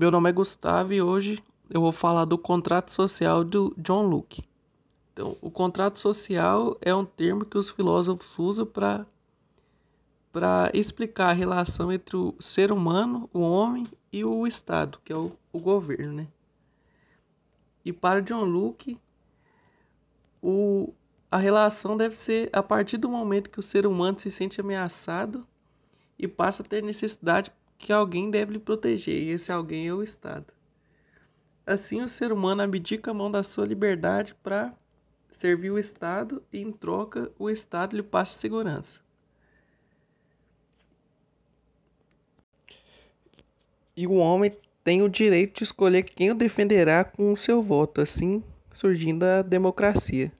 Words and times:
Meu 0.00 0.10
nome 0.10 0.30
é 0.30 0.32
Gustavo 0.32 0.94
e 0.94 1.02
hoje 1.02 1.44
eu 1.68 1.82
vou 1.82 1.92
falar 1.92 2.24
do 2.24 2.38
contrato 2.38 2.90
social 2.90 3.44
do 3.44 3.74
John 3.76 4.04
Locke. 4.04 4.42
Então, 5.12 5.36
o 5.42 5.50
contrato 5.50 5.98
social 5.98 6.78
é 6.80 6.94
um 6.94 7.04
termo 7.04 7.44
que 7.44 7.58
os 7.58 7.68
filósofos 7.68 8.38
usam 8.38 8.64
para 8.64 9.06
para 10.32 10.70
explicar 10.72 11.28
a 11.28 11.34
relação 11.34 11.92
entre 11.92 12.16
o 12.16 12.34
ser 12.40 12.72
humano, 12.72 13.28
o 13.30 13.40
homem 13.40 13.86
e 14.10 14.24
o 14.24 14.46
Estado, 14.46 14.98
que 15.04 15.12
é 15.12 15.16
o, 15.18 15.32
o 15.52 15.58
governo, 15.58 16.14
né? 16.14 16.28
E 17.84 17.92
para 17.92 18.22
John 18.22 18.44
Locke, 18.44 18.98
o, 20.42 20.94
a 21.30 21.36
relação 21.36 21.94
deve 21.94 22.16
ser 22.16 22.48
a 22.54 22.62
partir 22.62 22.96
do 22.96 23.10
momento 23.10 23.50
que 23.50 23.60
o 23.60 23.62
ser 23.62 23.86
humano 23.86 24.18
se 24.18 24.30
sente 24.30 24.62
ameaçado 24.62 25.46
e 26.18 26.26
passa 26.26 26.62
a 26.62 26.66
ter 26.66 26.82
necessidade 26.82 27.52
que 27.80 27.92
alguém 27.92 28.30
deve 28.30 28.52
lhe 28.52 28.58
proteger, 28.58 29.20
e 29.20 29.30
esse 29.30 29.50
alguém 29.50 29.88
é 29.88 29.94
o 29.94 30.02
Estado. 30.02 30.52
Assim, 31.66 32.02
o 32.02 32.08
ser 32.08 32.30
humano 32.30 32.62
abdica 32.62 33.10
a 33.10 33.14
mão 33.14 33.30
da 33.30 33.42
sua 33.42 33.64
liberdade 33.64 34.34
para 34.42 34.72
servir 35.30 35.70
o 35.70 35.78
Estado 35.78 36.42
e, 36.52 36.60
em 36.60 36.70
troca, 36.70 37.32
o 37.38 37.48
Estado 37.48 37.96
lhe 37.96 38.02
passa 38.02 38.38
segurança. 38.38 39.00
E 43.96 44.06
o 44.06 44.12
homem 44.12 44.52
tem 44.84 45.02
o 45.02 45.08
direito 45.08 45.58
de 45.58 45.64
escolher 45.64 46.02
quem 46.02 46.30
o 46.30 46.34
defenderá 46.34 47.02
com 47.02 47.32
o 47.32 47.36
seu 47.36 47.62
voto, 47.62 48.00
assim 48.00 48.42
surgindo 48.72 49.24
a 49.24 49.42
democracia. 49.42 50.32